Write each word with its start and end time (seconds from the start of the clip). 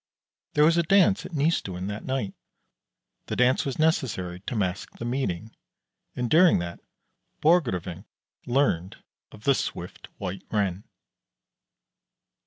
There 0.55 0.65
was 0.65 0.77
a 0.77 0.81
dance 0.89 1.27
at 1.27 1.31
Nystuen 1.31 1.85
that 1.89 2.03
night; 2.03 2.33
the 3.27 3.35
dance 3.35 3.65
was 3.67 3.77
necessary 3.77 4.39
to 4.47 4.55
mask 4.55 4.97
the 4.97 5.05
meeting; 5.05 5.55
and 6.15 6.27
during 6.27 6.57
that 6.57 6.79
Borgrevinck 7.39 8.05
learned 8.47 8.95
of 9.31 9.43
the 9.43 9.53
swift 9.53 10.07
White 10.17 10.41
Ren. 10.49 10.85